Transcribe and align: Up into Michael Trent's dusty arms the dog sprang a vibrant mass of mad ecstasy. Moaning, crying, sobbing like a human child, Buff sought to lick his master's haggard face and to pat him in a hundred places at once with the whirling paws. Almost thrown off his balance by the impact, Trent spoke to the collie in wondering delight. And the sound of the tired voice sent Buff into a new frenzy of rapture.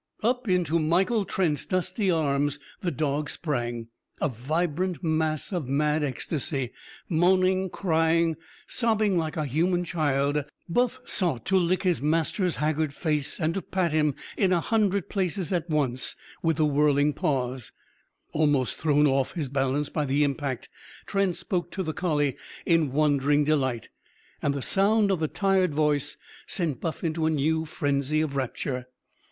Up 0.23 0.47
into 0.49 0.79
Michael 0.79 1.25
Trent's 1.25 1.67
dusty 1.67 2.09
arms 2.09 2.57
the 2.79 2.89
dog 2.89 3.29
sprang 3.29 3.89
a 4.19 4.27
vibrant 4.29 5.03
mass 5.03 5.51
of 5.53 5.67
mad 5.69 6.03
ecstasy. 6.03 6.71
Moaning, 7.07 7.69
crying, 7.69 8.35
sobbing 8.65 9.15
like 9.15 9.37
a 9.37 9.45
human 9.45 9.83
child, 9.83 10.43
Buff 10.67 11.01
sought 11.05 11.45
to 11.45 11.55
lick 11.55 11.83
his 11.83 12.01
master's 12.01 12.55
haggard 12.55 12.95
face 12.95 13.39
and 13.39 13.53
to 13.53 13.61
pat 13.61 13.91
him 13.91 14.15
in 14.35 14.51
a 14.51 14.59
hundred 14.59 15.07
places 15.07 15.53
at 15.53 15.69
once 15.69 16.15
with 16.41 16.57
the 16.57 16.65
whirling 16.65 17.13
paws. 17.13 17.71
Almost 18.33 18.73
thrown 18.77 19.05
off 19.05 19.33
his 19.33 19.49
balance 19.49 19.89
by 19.89 20.05
the 20.05 20.23
impact, 20.23 20.67
Trent 21.05 21.35
spoke 21.35 21.69
to 21.73 21.83
the 21.83 21.93
collie 21.93 22.37
in 22.65 22.91
wondering 22.91 23.43
delight. 23.43 23.89
And 24.41 24.55
the 24.55 24.63
sound 24.63 25.11
of 25.11 25.19
the 25.19 25.27
tired 25.27 25.75
voice 25.75 26.17
sent 26.47 26.81
Buff 26.81 27.03
into 27.03 27.27
a 27.27 27.29
new 27.29 27.65
frenzy 27.65 28.21
of 28.21 28.35
rapture. 28.35 28.87